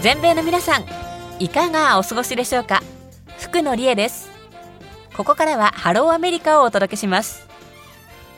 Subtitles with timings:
[0.00, 0.84] 全米の皆さん
[1.38, 2.82] いかがお過ごしでしょうか？
[3.38, 4.30] 福野理恵です。
[5.14, 7.46] ここからはハローアメリカをお届けします。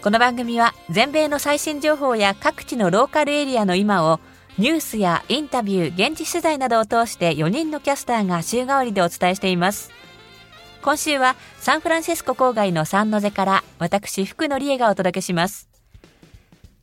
[0.02, 4.18] この番組は全米の最新情報や各地のローカルエリアの今を
[4.58, 9.92] ニュースやインタビュー現地取材などを通して4人のキャスターが週替わりでお伝えしています。
[10.82, 15.71] 今週はサンフランシスコ郊外のサンノゼから私福野理恵がお届けします。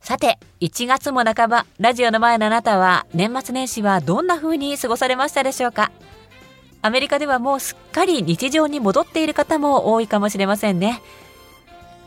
[0.00, 5.92] さて1月も半ばラジオの前のあなたは年末年始はどんな風に過ごされましたでしょうか？
[6.82, 11.02] アメリカではもうすっかり日常に戻っている方も多いかもしれませんね。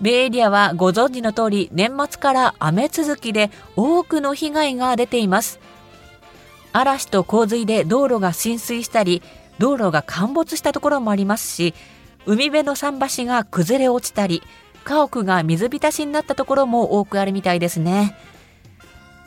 [0.01, 5.59] ベイエリアはご存知の通り年末から雨続きで多くの被害が出ています。
[6.73, 9.21] 嵐と洪水で道路が浸水したり
[9.59, 11.75] 道路が陥没したところもありますし
[12.25, 14.41] 海辺の桟橋が崩れ落ちたり
[14.83, 18.15] 家屋が水浸しになったところも多くあるみたいですね。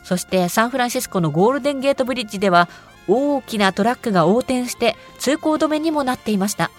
[0.03, 2.69] そしてサンフランシスコのゴールデンゲートブリッジでは
[3.07, 6.71] 大きなトラックが横転して通行止めにもなっていました。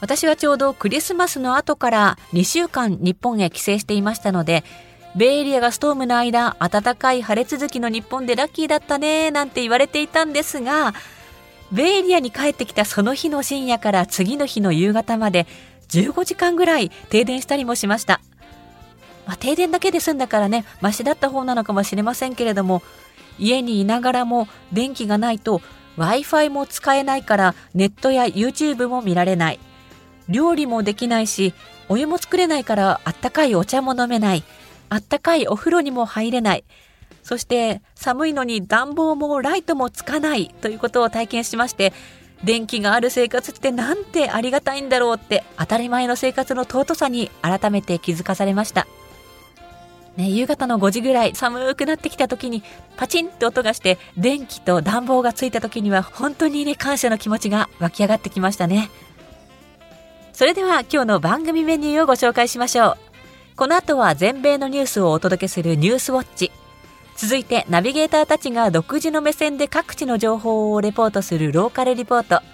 [0.00, 4.62] 私はちょうどクリスマスの後から2週間日本へ帰省していましたので
[5.16, 10.92] ベイエリアがストームの間暖かい晴れ続きの日本でラッキーだったねなんて言われていたんですが
[11.72, 15.46] ベイエリアに帰ってきたその日の深夜から次の日の夕方まで
[15.88, 18.20] 15時間ぐらい停電したりもしました。
[19.26, 22.82] まあ、停電だけで済んだからね、マシだった方なのかもしれませんけれども、
[23.38, 25.60] 家にいながらも電気がないと
[25.98, 29.60] Wi-Fi も使えないからネットや YouTube も見られない。
[30.28, 31.54] 料理もできないし、
[31.88, 34.44] お湯も作れないからあったかいお茶も飲めない。
[34.88, 36.64] あったかいお風呂にも入れない。
[37.22, 41.92] そして寒いのに暖房もライトもつかないということを体験しまして、
[42.44, 48.86] 電気がある生活ってなんてありがたいんだろうって当たり前の生活の尊さに改めて気づかされました。
[50.16, 52.62] ね、夕方の5時ぐらい寒くなってきた時に
[52.96, 58.90] パチンって音がして電気と暖房がついた時には本当にね感謝の気持ちが湧き上がってきましたね。
[60.32, 62.96] それでは今日の番組メニューをご紹介しましょう。
[63.56, 66.52] この後は全米のニュースをお届けするニュースウォッチ。
[67.16, 72.44] 続いてナビゲーターたちが独自の目線で各地の情報をレポートするローカルリポート。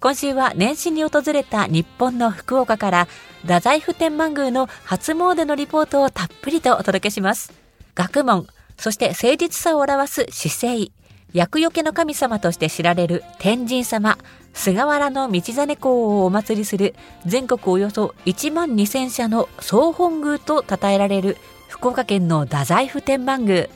[0.00, 3.08] 今週は年始に訪れた日本の福岡から
[3.42, 7.52] 太宰府天満宮の初詣のリポートをたっぷりとお届けします。
[7.94, 10.90] 学問そして誠実さを表す姿勢
[11.32, 14.18] 厄除けの神様として知られる天神様
[14.52, 21.36] 菅原道真公をお祭りする全国およそ1万2000社の総本宮と称えられる
[21.68, 23.68] 福岡県の太宰府天満宮。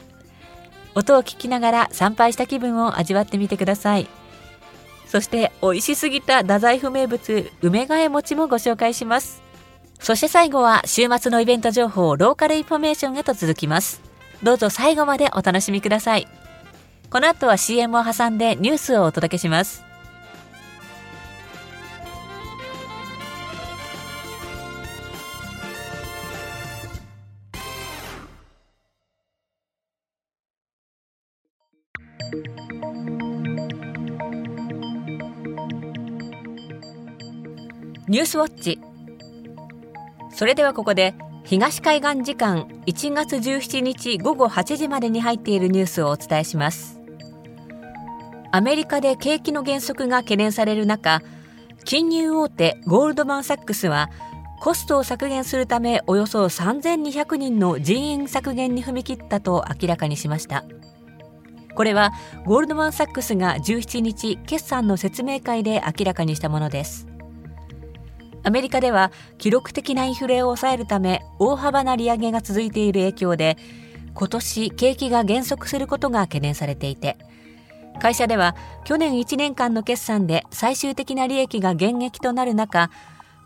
[0.97, 4.09] 音を聞きながら参拝した気分を味わってみてください。
[5.07, 9.43] そして美味しすぎた太宰府名物梅ヶ枝餅もご紹介します。
[10.01, 14.01] そして最後は週末のイベント情報 local information へと続きます。
[14.43, 16.27] どうぞ最後までお楽しみください。
[17.11, 19.86] この後は CM を挟んでニュースをお届けします。
[38.09, 38.81] ニュースウォッチ。
[40.31, 47.01] それではここで東海岸時間1月17日午後8時までに入っているニュースをお伝えします。
[48.53, 51.21] アメリカで景気の減速が懸念される中
[51.85, 54.09] 金融大手ゴールドマン・サックスは
[54.61, 60.65] コストを削減するためおよそ3200人の人員削減に踏み切ったと明らかにしました。
[61.75, 62.13] これは
[62.45, 67.09] ゴールドマン・サックスが17日決算の説明会で明らかにしたものです。
[68.47, 73.57] アメリカでは記録的なインフレを抑えるため大幅な利上げが続いている影響で
[74.15, 77.19] 今年景気が減速することが懸念されていて
[78.01, 82.93] 会社では去年1年間の決算で最終的な利益が減益となる中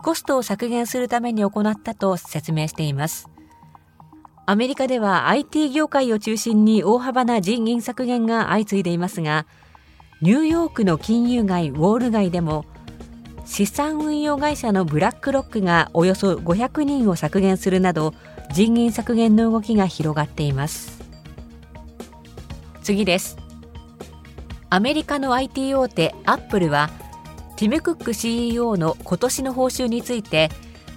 [0.03, 3.27] コストを削減するために行ったと説明しています。
[4.45, 9.45] アメリカでは IT 業界を中心に大幅な人員削減が相次いでいますが
[10.21, 12.65] ニューヨークの金融街ウォール街でも
[13.51, 18.13] 資産運用会社のブラックロックがおよそ500人を削減するなど
[18.53, 21.03] 人員削減の動きが広がっています。
[22.81, 23.35] 次です。
[24.69, 26.89] アメリカの IT 大手アップルは
[27.57, 30.49] ティム・クック CEO の今年の報酬について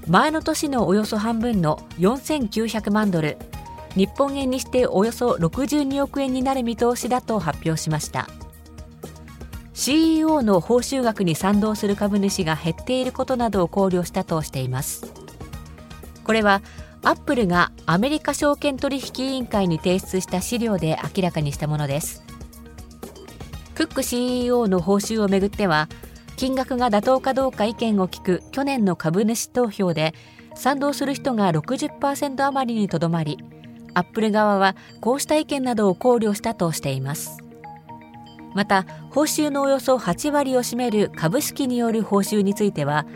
[0.06, 3.36] 前の年のおよそ半分の4900万ドル
[3.96, 8.28] 日本円にしておよそ62億円になる見通しだと発表しました。
[9.74, 15.12] CEO の報酬額に賛同する株主が減っていることなどを考慮したとしています。
[16.22, 16.62] これは
[17.02, 22.22] アップルがアメリカ証券取引委員会に提出した資料で明らかにしたものです。
[23.74, 25.88] クック CEO の報酬をめぐっては
[26.36, 30.14] 金額が妥当かどうか意見を聞く去年の株主投票で
[30.54, 33.38] 賛同する人が60%余りにとどまり
[33.92, 37.43] アップル側はこうした意見などを考慮したとしています。
[38.54, 43.06] また報酬のおよそ8割を占める株式による報酬については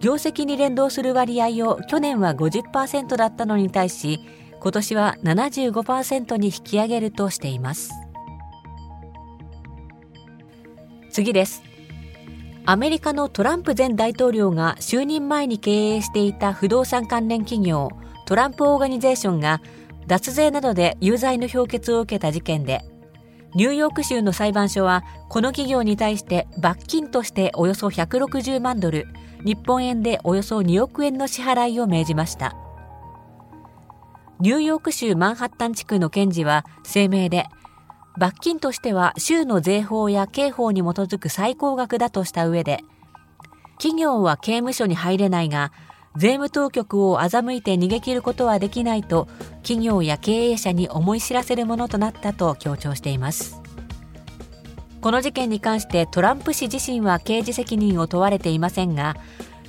[0.00, 4.18] 業績に連動する割合を去年は50%だったのに対し
[4.60, 7.90] 今年は75%に引き上げるとしています。
[11.10, 11.62] 次です。
[12.66, 17.90] アメリカのトランプ前大統領が就任前に経営していた不動産関連企業
[18.26, 19.60] トランプオーガニゼーションが
[20.06, 22.84] 脱税などで有罪の評決を受けた事件で
[23.54, 29.08] ニューヨーク州の裁判所はこの企業に対して罰金としておよそ160万ドル
[29.44, 32.54] 日本円でおよそ2億円の支払いを命じました。
[34.40, 37.44] ニューヨーク州マンハッタン地区の検事は声明で
[38.18, 42.80] 罰金としては州の税法や刑法に基づく最高額だとした上で
[43.76, 45.72] 企業は刑務所に入れないが
[46.16, 49.28] 税務当局を欺いて逃げ切ることはできないと
[49.62, 53.60] 企業や経営者に思い知らせるものとなったと強調しています。
[55.00, 59.16] この事件に関してトランプ氏自身は刑事責任を問われていませんが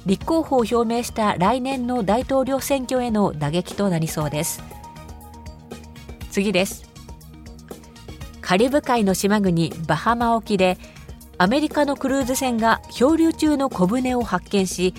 [0.06, 4.64] 立候補を表明した来年の大統領選挙への打撃となりそうです。
[6.32, 6.90] 次です。
[8.42, 10.78] カリブ海の島国バハマ沖で
[11.38, 14.94] アメリカのクルーズ船が漂流中の小舟を発見し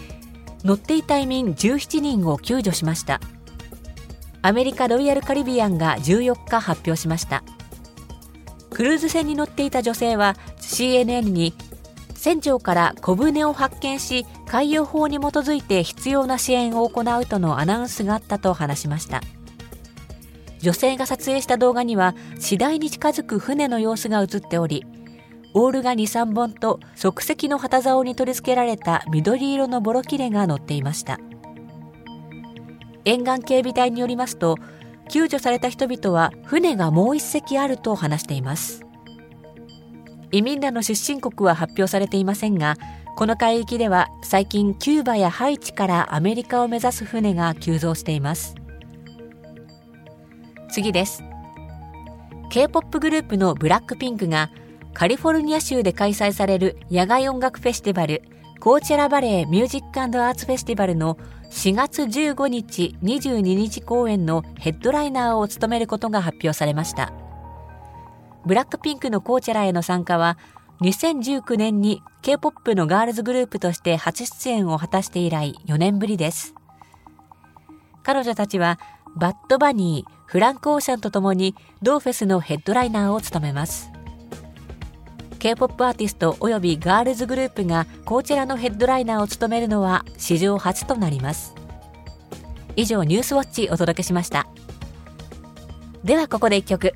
[0.65, 3.21] 乗っていた移民17人を救助しました。
[4.43, 7.45] アメリカロイヤルカリビアンが14日発表しました。
[8.71, 11.55] クルーズ船に乗っていた女性は CNN に
[12.15, 19.21] 船長から小舟を発見し海洋法に基づいて必要な支援を行うとのアナウンスがあったと話しました。
[20.61, 24.87] 女性が撮影した動画には次第に近づく船の様子が映っており
[25.55, 31.19] オールが23本と即席の旗竿に取り付けられた緑色のボロキレが乗っていました。
[33.05, 34.57] 沿岸警備隊によりますと
[35.09, 38.85] 救助された人々は船がもう一隻あると話しています。
[40.31, 42.77] 移民らの出身国は発表されていませんが
[43.17, 48.55] この海域では最近キューバやハイチからアメリカを目指す船が急増しています。
[50.71, 51.23] 次です。
[52.49, 54.51] K-POP グループのブラックピンクが
[54.95, 58.23] カリフォルニア州で開催される野外音楽フェスティバル
[58.61, 61.17] コーチェラバレーミュージックアーツフェスティバルの
[61.51, 67.13] 4月15日22日公演のヘッドライナーを務めることが発表されました。
[68.47, 70.39] ブラックピンクのコーチェラへの参加は
[70.81, 76.55] 2019年に K-POP のガールズグループとして初出演を果たして以来4年ぶりです。
[78.03, 78.81] 彼女たちは
[79.15, 83.92] バッドバニー、フランク・オーシャンとともに同フェスのヘッドライナーを務めます。
[85.43, 91.53] K-POP アーティスト及びガールズグループがこちらのヘッドライナーを務めるのは史上初となります。
[92.77, 94.47] 以上ニュースウォッチお届けしました。
[96.05, 96.95] ではここで一曲。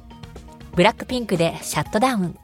[0.76, 2.38] ブラックピンクでシャットダウン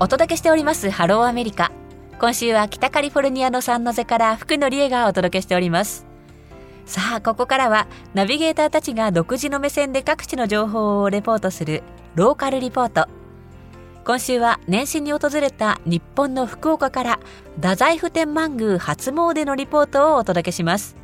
[0.00, 1.70] お届けしておりますハローアメリカ。
[2.18, 6.06] 今週は北カリフォルニアのサンノゼから福野理恵がお届けしております。
[6.86, 11.82] さあここからはナビゲーターたちが独自の目線で各地の情報をレポートする
[12.14, 13.06] ローカルリポート。
[14.06, 17.18] 今週は年始に訪れた日本の福岡から
[17.56, 20.96] 太宰府天満宮初詣のリポートをお届けします。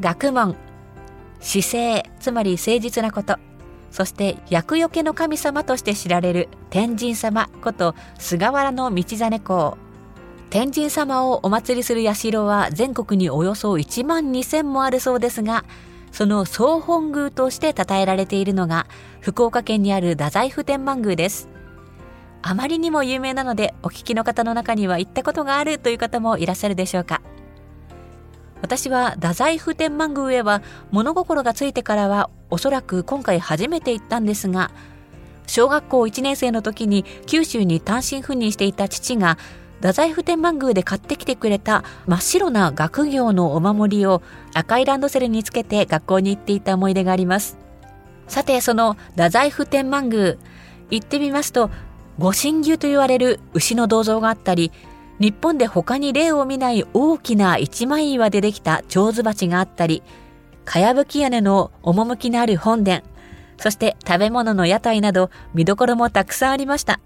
[0.00, 0.56] 学問
[1.38, 3.36] 姿勢つまり誠実なこと。
[3.94, 9.78] そして厄除けの神様として知られる天神様こと菅原道真公。
[10.50, 15.64] 天神様をお祭りする社は全国におよそ1万2000もあるそうですが
[16.10, 18.88] その総本宮として称えられているのが
[19.20, 21.48] 福岡県にある太宰府天満宮です。
[22.42, 27.22] あまりにも有名なのでお聞きの方の中には行ったことがあるという方もいらっしゃるでしょうか。
[28.64, 34.70] 私は太宰府天満宮へは物心がついてからはおそらく今回初めて行ったんですが
[35.46, 39.36] 小学校1年生の時に九州に単身赴任していた父が
[39.82, 44.22] 太宰府天満宮で買ってきてくれた真っ白な学業のお守りを
[44.54, 47.58] 赤いランドセルにつけて学校に行っていた思い出があります。
[48.28, 50.36] さてその太宰府天満宮
[50.88, 51.68] 行ってみますと
[52.18, 54.72] 御神牛と言われる牛の銅像があったり
[55.20, 60.02] 日本で他に例を見ない大きな一枚岩でできた蝶子鉢があったり、
[60.64, 63.02] かやぶき屋根の趣のある本殿、
[63.58, 67.00] そして食べ物の屋台など見どころもたくさんありました。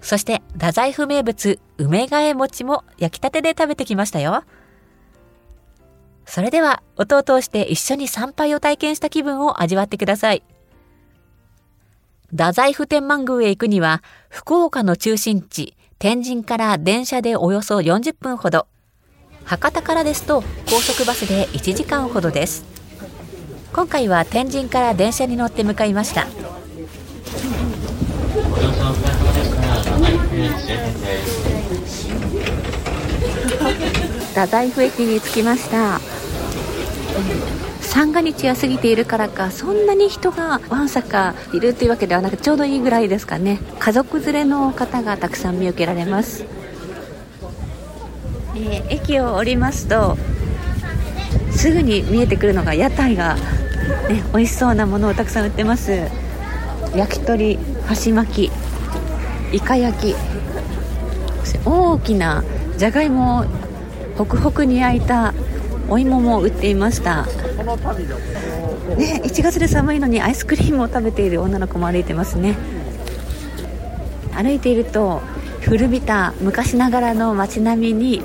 [0.00, 4.44] そして太宰府名物梅替え餅も焼きたてで食べてきましたよ。
[6.26, 10.42] それでは音を通して一緒に参拝を体験した気分を味わってください。
[12.30, 18.66] 太宰府天満宮へ行くには福岡の中心地天神から電車でおよそ40分ほど。
[19.46, 22.62] 博多からですと高速バスで1時間ほどです。
[23.72, 26.26] 今回は天神から電車に乗って向かいました。
[34.34, 36.02] 太宰府駅に着きました
[37.94, 43.60] 三が日が過ぎているからかそんなに人がわんさかいるというわけではなくちょうどいいぐらいですかね。
[43.78, 46.44] 家族連れの方がたくさん見受けられます、
[48.56, 50.18] えー、駅を降りますと
[51.52, 53.40] すぐに見えてくるのが屋台が、ね、
[54.32, 55.92] 美味しそうなものをたくさん売ってます。
[56.96, 58.52] 焼き鳥箸巻き
[59.52, 60.16] イカ焼き。
[61.64, 62.42] 大きな
[62.76, 63.44] じゃがいもを
[64.18, 65.32] ホクホクに焼いた
[65.88, 67.26] お芋も売っていました。
[68.96, 72.56] ね、1月で寒いのにアイスクリームを食べている女の子も歩いてますね。
[74.34, 75.22] 歩いていると
[75.60, 78.22] 古びた昔ながらの街並みに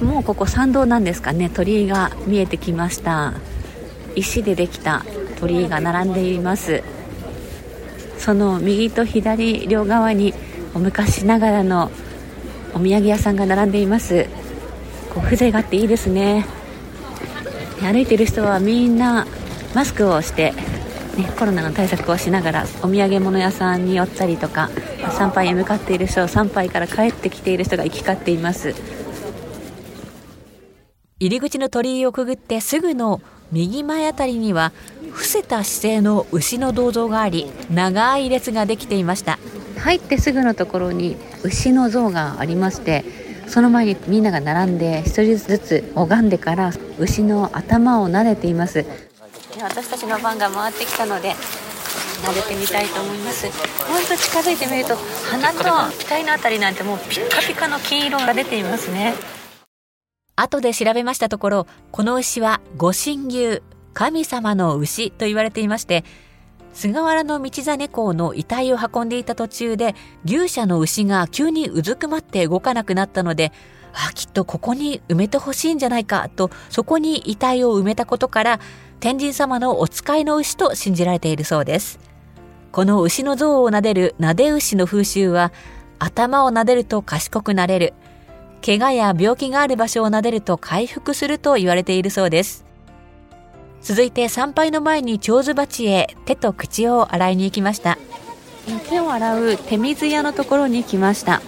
[0.00, 1.50] もうここ参道なんですかね。
[1.50, 3.34] 鳥居が見えてきました。
[4.16, 5.04] 石でできた
[5.38, 6.82] 鳥居が並んでいます。
[8.18, 10.34] その右と左両側に
[10.74, 11.90] 昔ながらの
[12.74, 14.26] お土産屋さんが並んでいます。
[15.14, 16.46] こう風情があっていいですね。
[17.82, 19.26] 歩いてる人はみんな
[19.74, 20.52] マスクをして、
[21.16, 24.70] ね、コロナの対策をしながらお土産物屋さんに寄ったりとか
[25.12, 28.74] 参拝へ向かっている人参拝から帰ってきている人が行き交っています。
[31.18, 33.20] 入り口の鳥居をくぐってすぐの
[33.52, 34.72] 右前あたりには
[35.10, 39.38] 伏せた姿勢の牛の銅像があり長い列ができていました。
[39.78, 43.04] 入ってすぐのところに牛の像がありまして
[43.50, 48.86] その前にみんなが並んで1人ずつ拝んでから牛の頭を撫でています。
[49.60, 51.32] 私たちの番が回ってきたので
[52.22, 53.50] 撫でてみたいと思います。
[53.88, 54.94] 本当近づいてみると
[55.28, 59.14] 鼻と額のあたりなんてもうピカピカの金色が出ていますね。
[60.36, 63.62] 後で調べましたところこの牛は御神牛
[63.94, 66.04] 神様の牛と言われていまして
[66.72, 73.52] 菅原道真公の遺体を運んでいた途中で牛舎の牛が急にうずくまって動かなくなったので
[73.92, 78.60] あきっとここに埋めてほしいんじゃないかとそこに遺体を埋めたことから
[79.00, 81.98] 天神様のお使いの牛と信じられているそうです。
[82.70, 85.52] この牛の像を撫でる撫で牛の風習は
[85.98, 87.94] 頭を撫でると賢くなれる。
[88.64, 92.69] 怪我や病気がある場所を撫でると回復すると言われているそうです。
[93.82, 97.98] 続いて参拝の前に長寿鉢へ手と口を洗いに行きました。
[98.88, 101.40] 手を洗う手水屋のところに来ました。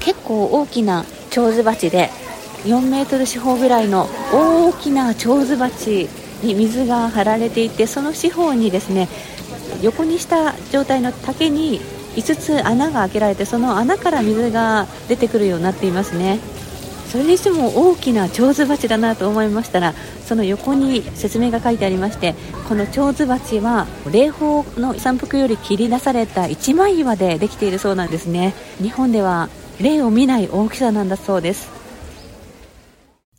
[0.00, 2.10] 結構大きな長寿鉢で
[2.64, 6.08] 4メートル四方ぐらいの大きな長寿鉢
[6.42, 9.08] に水が張られていてその四方にですね
[9.82, 11.80] 横にした状態の竹に
[12.16, 16.38] 5つ穴が開けられてその穴から水が出てくるようになっていますね。
[17.08, 19.94] それにしても大きな蝶子鉢だなと思いましたら
[20.24, 22.34] その横に説明が書いてありまして
[22.68, 28.54] この蝶子鉢は霊峰の山腹より切り出された一枚岩でできているそうなんですね。
[28.82, 29.48] 日本では
[29.80, 31.70] 例を見ない大きさなんだそうです。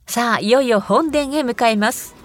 [0.05, 2.15] さあいよいよ本殿へ向かいます。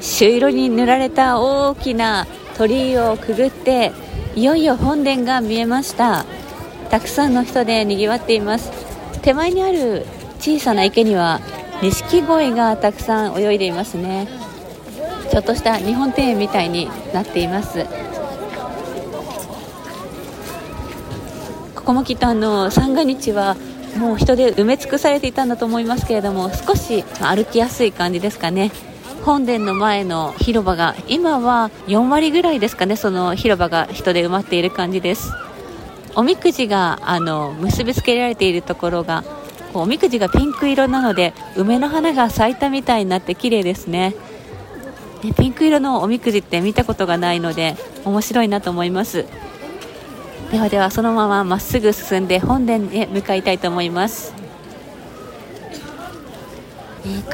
[0.00, 2.26] 朱色に塗られた大きな
[2.56, 3.92] 鳥居をくぐって
[4.34, 6.24] いよいよ本殿が見えました。
[6.90, 8.70] たくさんの人でにぎわっています。
[9.22, 10.06] 手前にある
[10.40, 11.40] 小さな池には
[11.82, 14.28] 錦鯉がたくさん泳いでいますね。
[15.30, 17.84] ちょっとした日本庭園みたいになっています。
[21.74, 23.56] ここもきっとあの三が日は
[23.96, 28.70] もう人で埋め尽くされていたんだと思いますけれども少し歩きやすい感じですかね。
[29.28, 35.30] 本殿の前の広場が今は4割ぐらいですかねその広場が人で埋まっている感じです。
[36.14, 39.24] おみくじがあの結びつけられているところが
[39.74, 44.14] こうおみくじがピンク色なので梅の花が咲いたみたいになって綺麗ですね。
[45.22, 49.26] ねピンク色のおみくじって見たことがないので面白いなと思います。
[50.50, 54.47] ではではそのまままっすぐ進んで本殿へ向かいたいと思います。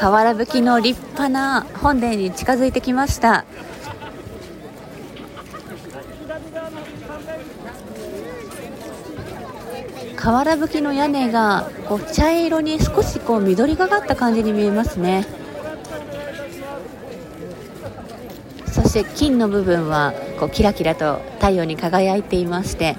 [0.00, 3.44] 瓦葺きの立派な本殿に近づいてきました。
[10.16, 15.26] 瓦葺きの屋根がこう茶色に少しこう緑がかった感じに見えますね。
[18.66, 22.96] そして金の部分はこうキラキラと太陽に輝いていまして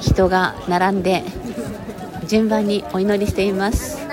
[0.00, 1.22] 人が並んで
[2.26, 4.03] 順番にお祈りしています。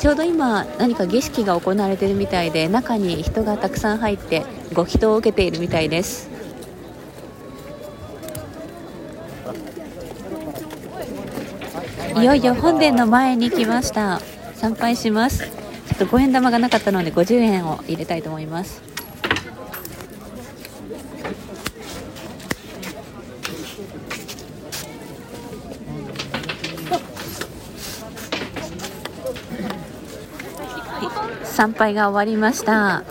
[0.00, 6.30] ちょうど今何か儀式が行われているみたいで中に人がたくさん入ってご祈祷を受けているみたいです。
[12.16, 14.20] いよいよ本殿の前に来ました。
[14.54, 15.40] 参拝します。
[15.40, 18.89] ちょっと5円玉がなかったので50円を入れたいと思います。
[31.60, 33.04] 参拝が終わりました。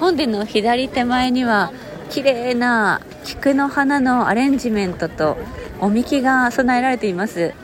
[0.00, 1.70] 本殿の左手前には
[2.10, 5.36] 綺麗な菊の花のアレンジメントと
[5.78, 7.54] おみきが備えられています。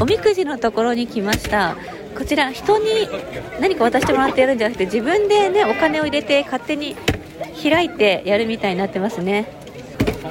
[0.00, 1.76] おみくじのところに来ました。
[2.16, 2.86] こちら人に
[3.60, 6.96] 何か渡してもらってやるんじゃなくて自分でねお金を入れて勝手に
[7.62, 9.62] 開いてやるみたいになってますね。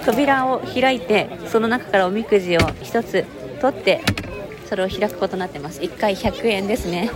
[0.06, 3.26] 扉を開いてその中からおみくじを1つ
[3.62, 4.02] 取って
[4.68, 5.82] それを開くことになってます。
[5.82, 7.12] 1回100円ですね。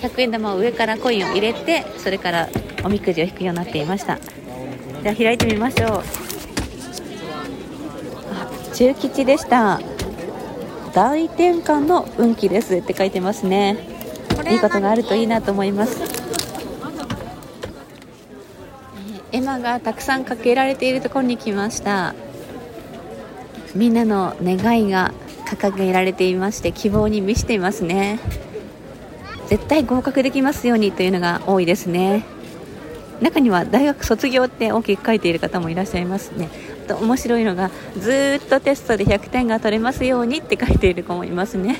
[0.00, 2.48] 100円玉を上からコインを入れてそれから
[2.84, 4.18] おみくじを引くようになっていました。
[5.02, 6.02] では開いてみましょう。
[8.74, 9.80] 中吉でした。
[10.94, 13.90] 大転換の運気ですって書いてますね。
[14.50, 16.19] いいことがあるといいなと思います
[19.58, 22.14] がたくさんかけられているところに来ました。
[23.74, 25.12] みんなの願いが
[25.46, 28.18] 掲げられていまして希望に満ちていますね。
[29.48, 32.24] 絶対合格できますようにというのが多いですね。
[33.20, 36.48] 中には大学卒業って大きく書いている方もいらっしゃいますね。
[36.86, 41.76] と面白いのがずっとテストで100点が取れますようにって書いている子もいますね。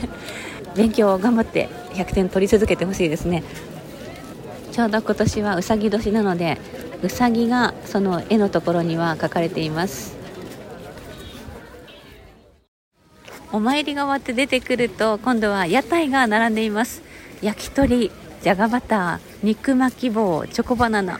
[0.76, 3.42] 勉強を頑張って100点取り続けてほしいですね。
[4.72, 6.58] ちょうど今年はうさぎ年なので
[7.02, 10.16] うさぎがその絵のところには書かれています。
[13.52, 17.02] お参りが終わって出てくると今度は屋台が並んでいます。
[17.42, 18.10] 焼き鳥
[18.42, 21.18] じゃがバター肉巻き棒チョコバナナ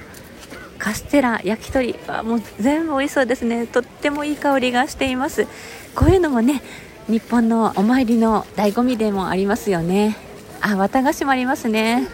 [0.78, 1.94] カステラ焼き鳥。
[2.06, 3.66] はもう全部美味しそうですね。
[3.66, 5.46] とってもいい香りがしています。
[5.94, 6.62] こういうのもね
[7.08, 10.16] 日本のお参りの醍醐味でもありますよね。
[10.60, 12.06] あ綿菓子もありますね。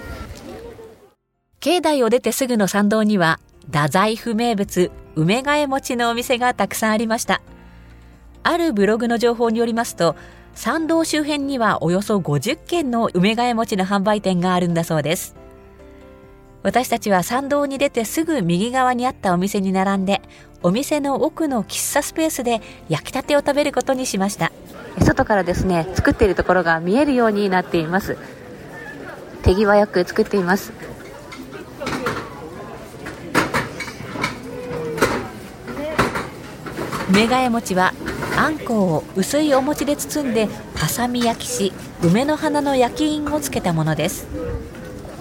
[1.60, 3.38] 境内を出てすぐの参道には
[3.72, 7.40] 太宰府名物梅替え餅のお店がたくさんありました。
[8.42, 10.14] あるブログの情報によりますと
[10.54, 15.34] 参道周辺にはおよそ50軒の梅替え餅の販売店があるんだそうです。
[16.62, 20.20] 私たちは参道に出てすぐ右側にあったお店に並んで
[20.62, 24.52] お店の奥の喫茶スペースで焼きたてを食べることにしました。
[25.00, 28.16] 外からですね作っているところが見えるようになっています。
[29.42, 30.72] 手際よく作っています。
[37.08, 37.94] 梅替え餅は
[38.36, 44.26] あんこを薄いお餅で包んでハサミ焼きし梅の花の焼き印をつけたものです。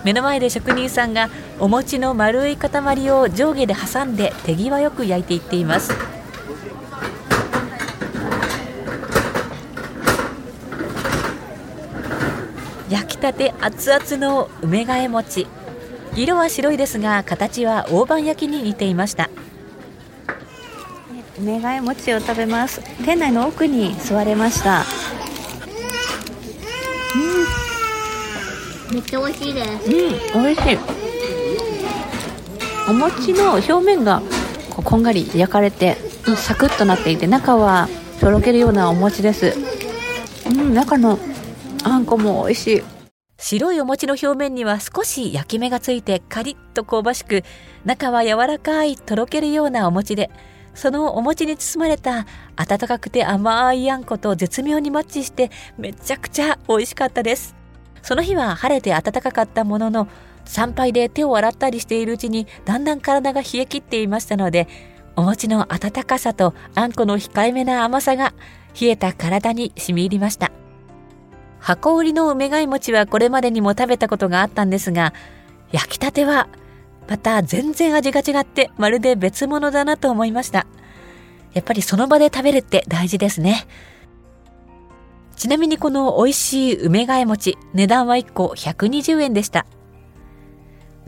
[0.03, 5.93] 目の前で職人さんがお餅の丸い塊を上下で挟んで手際よく焼いていっています。
[12.89, 15.47] 焼きたて熱々の梅替え餅。
[16.15, 19.29] 色は白いですが形は大判焼きに似ていました。
[21.39, 24.83] 梅替え餅を食べます店内の奥に座れました
[28.95, 29.91] めっちゃ美味しいです。
[30.35, 30.77] うん、美味しい。
[32.87, 34.21] お餅の表面が
[34.69, 37.89] こうこんがり焼かれて、うん、サクッとなっていて、中は
[38.21, 39.53] とろけるようなお餅です。
[40.47, 41.19] うん、中の
[41.83, 42.83] あんこも美味しい。
[43.37, 47.43] 白いお餅の表面には少し焼き目がついてカリッと香ばしく、
[47.83, 50.29] 中は柔らかいとろけるようなお餅で、
[50.75, 57.55] そのお餅に包まれた温かくて甘いあんこと絶妙にマッチしてめちゃくちゃ美味しかったです。
[58.03, 60.07] その日は晴れて暖かかったものの、
[60.45, 64.67] 参拝で手を洗ったりしているうちにだんだん体が冷え切っていましたので、
[65.15, 68.33] お餅の温かさとあんこの控えめな甘さが
[68.79, 70.51] 冷えた体に染み入りました。
[71.59, 75.13] 箱売りの梅貝餅はこれまでにも食べたことがあったんですが、
[75.71, 76.47] 焼きたては
[77.07, 80.65] また全然味が違ってまるで別物だなと思いました。
[81.53, 83.67] やっぱりその場で食べるって大事ですね。
[85.35, 89.65] ちなみにこの美味しい梅替え餅、値段は1個120円でした。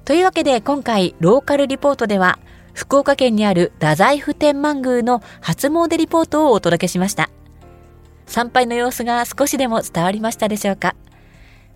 [0.06, 2.40] というわけで今回ローカルリポートでは
[2.74, 7.30] 福岡県にある太宰府天満宮の初詣リポートをお届けしました。
[8.26, 10.96] 参拝の様子が少しでも伝わりましたでしょうか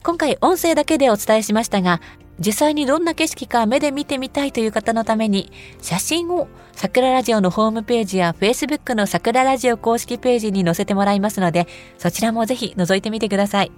[0.03, 2.01] 今回音声だけでお伝えしましたが、
[2.39, 11.67] 実際にどんな景色か目で見てみたいという方のために、写真を桜ラジオのホームページや Facebook の桜ラジオ公式ページに載せてもらいますので、
[11.99, 13.71] そちらもぜひ覗いてみてください。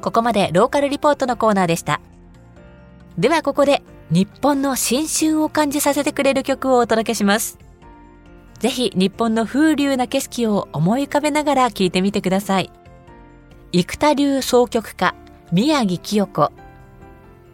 [0.00, 2.00] ここまでローカルリポートのコーナーでした。
[3.18, 7.58] ではここで日本の新春を感じさせてくれる曲をお届けします。
[8.58, 12.70] ぜひ日本の風流な景色を思い浮かべながら聴いてみてください。
[13.76, 15.16] 生田流総曲家、
[15.50, 16.52] 宮城清子。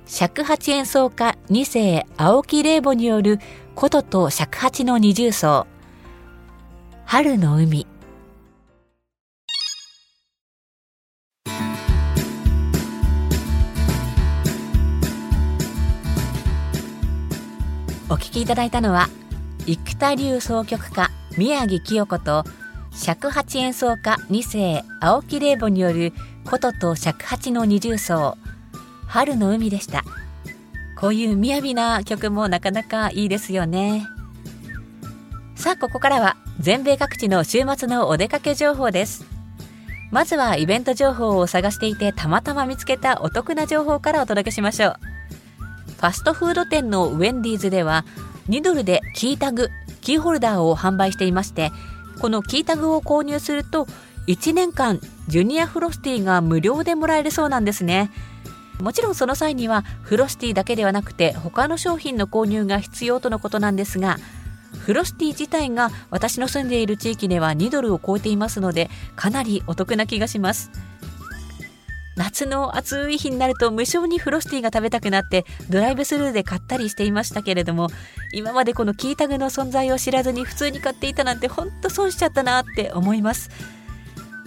[0.04, 3.38] 尺八演奏家二世青木玲母による
[3.74, 5.66] 琴と尺八の二重奏。
[7.06, 7.86] 春の海。
[18.10, 19.08] お聴きいただいたのは
[19.66, 22.44] 生田流奏曲家宮城清子と
[22.92, 26.12] 尺八演奏家2世青木玲母による
[26.44, 28.36] 琴と尺八の二重奏。
[29.06, 30.04] 春の海でした。
[30.98, 34.06] こういう雅な曲もなかなかいいですよね。
[35.54, 39.24] さあここからは全米各地の週末のお出かけ情報です。
[40.10, 44.96] まずはイベント情報を探していてたまたま見つけたお得な情報からお届けしましょう。
[45.96, 48.04] ファストフード店のウェンディーズでは
[48.48, 49.68] 2ドルでキータグ
[50.00, 51.70] キーホルダーを販売していまして
[52.20, 53.86] このキータグを購入すると
[54.26, 58.10] 1年間ジュニアフロスティが無料でもらえるそうなんですね。
[58.80, 64.16] もちろんその際にはフロスティだけではなくて他の商品の購入が必要とのことなんですが
[64.78, 70.70] フロスティ自体が私の住んでいる地域では2ドルを超えていますのでかなりお得な気がします。
[72.20, 77.88] 夏の暑い日になると無性にフロスティーが食べたくなってドライブスルーで買ったりしていましたけれども
[78.34, 83.48] 今までこのキータグの存在を知らずに普通に買っていたなんてほんと損しちゃったなって思います。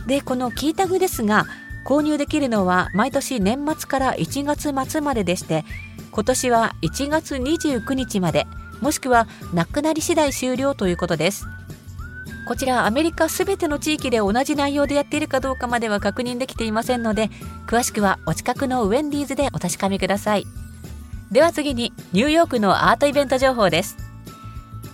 [0.05, 1.47] でこのキータグですが
[1.83, 5.65] 購入できるのは毎年年末から1月末まででして
[6.11, 8.45] 今年は1月29日まで
[8.81, 11.47] もしくはなくなり次第終了ということです。
[12.53, 17.31] こちらアメリカすべての地域で同じ内容でやっているかどうかまでは確認できていませんので
[17.65, 20.45] 詳しくはお近くのウェンディーズでお確かめください。
[21.31, 23.97] では次にニューヨークのアートイベント情報です。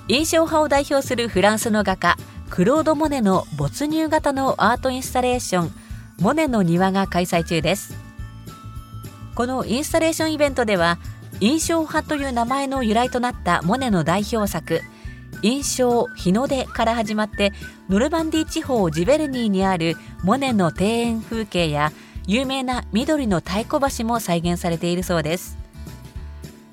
[0.08, 2.16] 印象派を代表するフランスの画家
[2.50, 5.72] クロード・モネの没入型のアートインスタレーション
[6.22, 7.94] モネの庭が開催中です。
[9.36, 10.98] このインスタレーションイベントでは
[11.42, 14.82] 印象派という名前の由来となったモネの代表作
[15.42, 17.54] 印象日の出から始まって
[17.90, 21.92] ノルマンディ地方ジベルニーにあるモネの庭園風景や
[22.28, 25.58] 有名な緑の太鼓橋も再現されているそうです。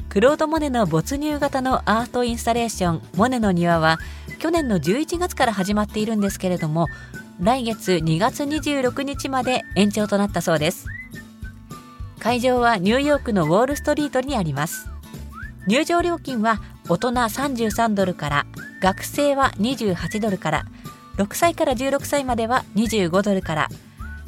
[0.09, 3.99] クロード・モネの没入型のアートインスタレーションモネの庭は
[4.39, 6.87] 去年の11月から始まっているんですけれども
[7.39, 10.87] 来月2月26日まで延長となったそうです。
[12.19, 14.89] 会場はニューヨークのウォールストリートにあります。
[15.67, 18.47] 入場料金は大人33ドルから
[18.81, 20.65] 学生は28ドルから
[21.17, 23.69] 6歳から16歳までは25ドルから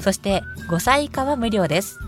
[0.01, 1.99] そして5歳以下は無料です。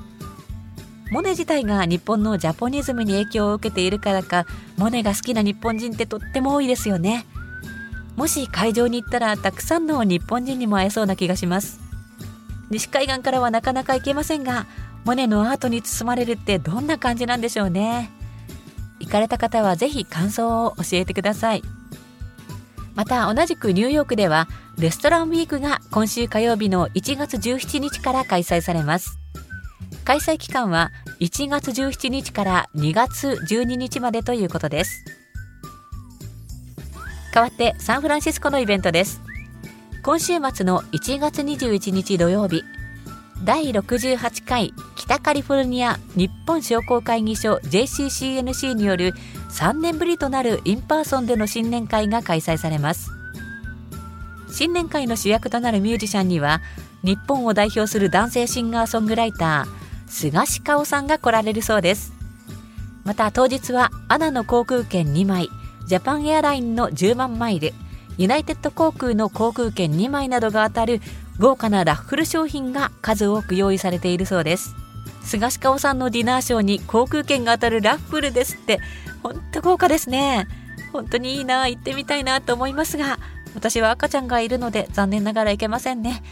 [1.10, 7.26] モネ自体が日本のジャポニズムに影響を受けているからかモネが好きな日本人ってとっても多いですよね。
[8.16, 11.80] もし会場に行ったらたくさんの日本人にも会えそうな気がします。
[12.70, 14.66] 西海岸からはなかなか行けませんが
[15.04, 18.10] モネのアートに包まれるってどんな感じなんでしょうね。
[19.10, 21.64] 行かれた方はぜひ感想を教えてください。
[22.94, 24.46] また同じくニューヨークでは
[24.78, 29.18] レストランウィークが今週火曜日の1月17日から開催されます。
[30.04, 35.04] 開催期間は1月17日から2月12日までということです。
[37.34, 39.20] 代わってサンフランシスコのイベントです。
[40.04, 42.62] 今週末の1月21日土曜日
[43.42, 49.14] 第68回北カリフォルニア日本商工会議所 JCCNC による
[49.48, 53.11] 3年ぶりとなる in person での新年会が開催されます。
[54.53, 56.61] 新年会の主役となるミュージシャンには
[57.03, 62.12] 日本を代表する男性シンガーソングライタースガシカオさんが来られるそうです。
[63.05, 65.48] また当日は ANA の航空券2枚
[65.86, 67.72] Japan Airline の10万マイル
[68.18, 71.00] ユナイテッド航空の航空券2枚などが当たる
[71.40, 74.76] 豪華な raffle 商品が数多く用意されているそうです。
[75.24, 78.79] 菅氏香さんのディナーショーに航空券が当たるラッフルですって。
[79.22, 80.46] ほんと豪華ですね。
[80.92, 83.18] 本当にいいな行ってみたいなと思いますが
[83.55, 86.22] 私は赤ちゃんがいるので残念ながら行けませんね。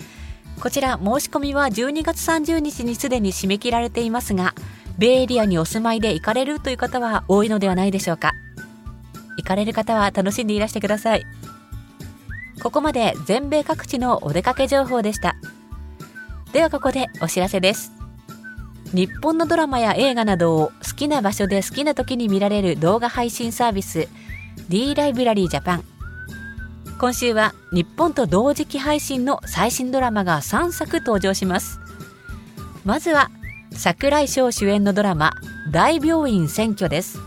[0.60, 4.54] こちら申し込みは12月30日にすでに締め切られていますが
[4.98, 8.32] ベイエリアにお住まいで行かれるという方は多いのではないでしょうか。
[9.36, 11.24] 行かれる方は楽しんでいらしてください。
[12.62, 15.36] ここまで全米各地のお出かけ情報でした。
[16.52, 17.92] ではここでお知らせです。
[18.94, 24.08] 日本のドラマや映画などを好きな場所で好きな時に見られる動画配信サービス
[24.68, 25.84] D ライブラリージャパン
[26.98, 31.78] 今週は日本と同時期配信の最新ドラマが3作登場します。
[32.84, 33.30] まずは
[33.72, 35.34] 櫻井翔主演のドラマ
[35.70, 37.20] 大病院選挙です。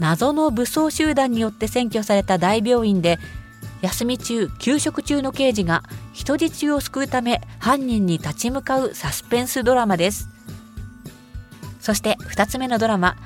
[0.00, 3.18] 謎の武装集団によって占拠された大病院で
[3.82, 10.28] 休み中休職中の刑事が人質を救うため犯人に立ち向かうサスペンスドラマです。
[11.80, 13.16] そして2つ目のドラマ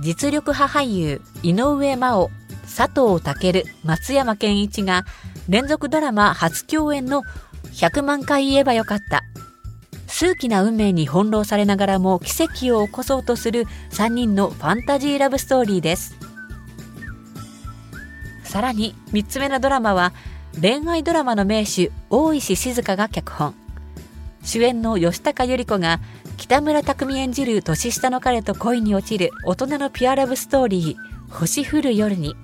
[0.00, 2.30] 実力派俳優井上真央
[2.64, 5.04] 佐藤健松山健一が
[5.48, 7.22] 連続ドラマ初共演の
[7.72, 9.22] 100万回言えばよかった。
[10.06, 16.21] 数奇な運命に翻弄されながらも奇跡を起こそうとする3人のファンタジーラブストーリーです。
[18.52, 20.12] さらに3つ目のドラマは
[20.60, 23.54] 恋愛ドラマの名手大石静香が脚本。
[24.44, 26.00] 主演の吉高由里子が
[26.36, 32.34] 北村匠海演じる年下の彼と恋に落ちる大人のピュアラブストーリー星降る夜に。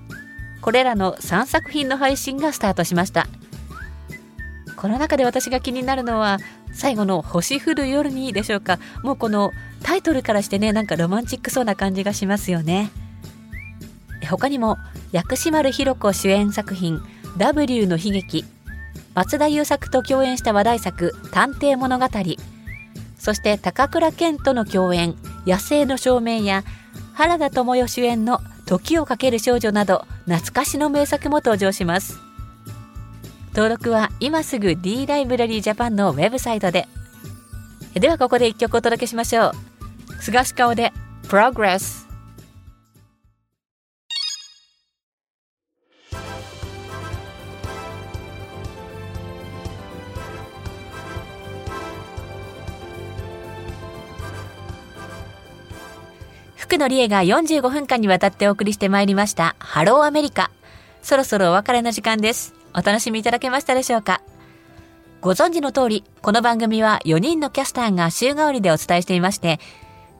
[0.62, 3.26] これらの3作品の配信がスタートしました。
[4.76, 6.38] この中で私が気になるのは
[6.72, 8.78] 最後の星降る夜にでしょうか。
[9.02, 12.90] もうこのタイトルからしてねなんかロマンチックそうな感じがしますよね。
[14.28, 14.76] 他にも
[15.12, 17.00] 薬師丸ひろ子主演作品
[17.36, 18.44] W の悲劇
[19.14, 22.06] 松田優作と共演した話題作探偵物語
[23.18, 26.62] そして高倉健との共演野生の証明や
[27.14, 32.18] 原田知世主演の時をかける少女など懐かしの名作も登場します。
[33.52, 36.86] 登録は今すぐ D ライブラリージャパンのウェブサイトで。
[37.94, 40.22] ではここで一曲お届けしましょう。
[40.22, 40.92] 菅氏顔で
[41.24, 42.07] Progress
[56.68, 60.50] 福野理恵が45分間にわたってお送りしてまいりましたハローアメリカ。
[61.00, 62.52] そろそろお別れの時間です。
[62.74, 64.20] お楽しみいただけましたでしょうか？
[65.22, 69.60] ご存知の通り、この番組は4人のキャスターが週替わりでお伝えしていまして、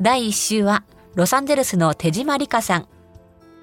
[0.01, 0.85] 第1週は
[1.17, 2.87] ロサンゼルスの手島理香さん、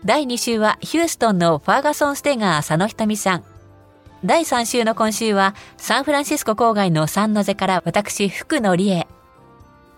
[0.04, 3.43] 第2週はヒューストンのファーガソン・ステガー佐野ひとみさん、
[4.24, 9.08] 第3週の今週はサンフランシスコ郊外のサンノゼから私福野理恵、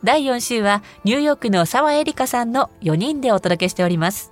[0.03, 4.31] 第4週はニューヨークの沢エリカさんの4人でお届けしております。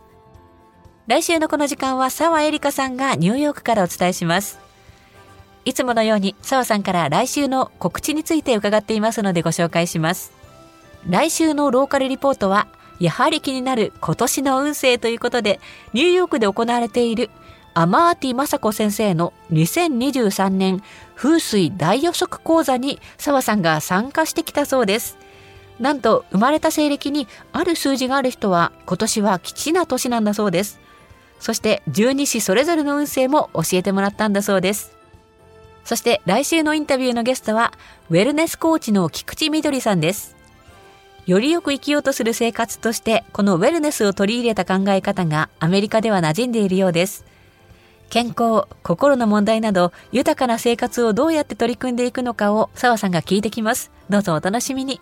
[1.07, 4.59] 来週のこの時間は沢エリカさんがニューヨークからお伝えします。
[5.65, 10.31] いつものように沢さんから来週の告知について伺っていますのでご紹介します。
[11.07, 12.67] 来週のローカルリポートは、
[12.99, 15.59] やはり気になる今年の運勢ということで、
[15.93, 17.29] ニューヨークで行われている
[17.73, 20.81] アマーティ・マサコ先生の2023年
[21.15, 25.17] 風水大予測講座に沢さんが参加してきたそうです。
[25.79, 30.79] なんと生まれた西暦にある数字がある人は今年は吉な年なんだそうです。
[31.39, 34.95] そして十二支それぞれの運勢も教えてもらったんだそうです。
[35.85, 37.71] そして来週のインタビューのゲストは、
[38.09, 40.35] ウェルネスコーチの菊池みどりさんです。
[41.27, 47.23] よりよく生きようとする生活として、このウェルネスを取り入れた考え方がアメリカでは馴染んでいるようです。
[48.09, 53.91] 健康、心の問題など、豊かな生活をどうやって取り組んでいくのかを澤さんが聞いてきます。
[54.09, 54.99] どうぞお楽しみに。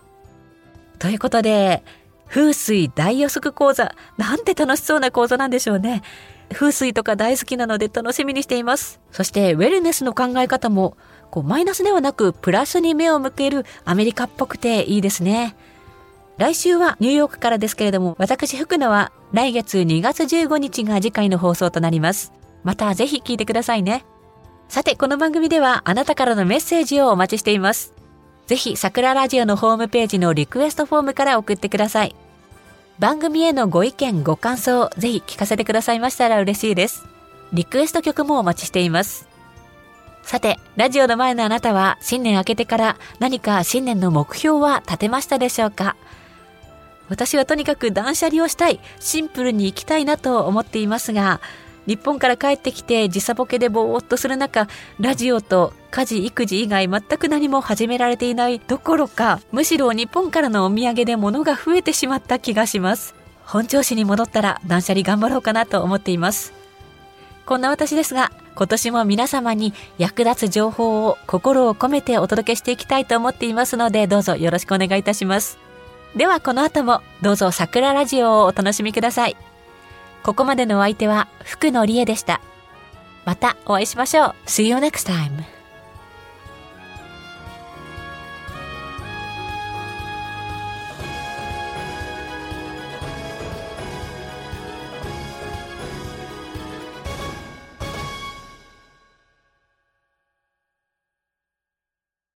[0.99, 1.83] ということで、
[2.27, 3.93] 風水大予測講座。
[4.17, 6.01] なんて楽しそうな講座なんでしょうね。
[6.51, 8.99] 風水とか大好きなので楽しみにしています。
[9.11, 10.97] そして、ウェルネスの考え方も、
[11.29, 15.55] こう、マイナスではなく、プラスに目を向けるアメリカっぽくていいですね。
[16.37, 22.33] 来週はニューヨークからですけれども、私福野は来月2月15日が次回の放送となります。
[22.63, 24.05] またぜひ聞いてくださいね。
[24.67, 27.93] さて、この番組ではあなたからのメッセージをお待ちしています。
[28.47, 32.15] ぜひ、桜ラジオのホームページのリクエストフォームから送ってください。
[32.99, 37.05] 番組へのご意見、ご感想、ぜひ聞かせてくださいましたら嬉しいです。
[37.53, 39.27] リクエスト曲もお待ちしています。
[40.23, 45.95] さて、ラジオの前のあなたは新年明けてから何か新年の目標は立てましたでしょうか？
[47.09, 51.41] 私はとにかく断捨離をしたい、シンプルに行きたいなと思っていますが、
[51.85, 54.67] 日本から帰ってきて時差ボケでぼーっとする中、
[54.99, 63.15] ラジオと家事育児以外全く何も始められていないどころか、むしろ日本からのお土産で物が増えてしまった気がします。
[63.45, 66.53] 本調子に戻ったら断捨離頑張ろうかなと思っています。
[67.45, 75.57] こんな私ですが、今年も皆様に役立つ情報を心を込めてお届けしていきたいと思っていますので、どうぞよろしくお願いいたします。
[76.15, 79.35] ではこの後もどうぞ桜ラジオをお楽しみください。
[80.23, 82.41] ここまでのお相手は福野理恵でした。
[83.25, 85.62] またお会いしましょう See you next time